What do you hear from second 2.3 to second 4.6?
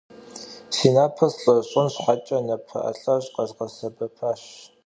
nape'elheş' khezğesebepaş.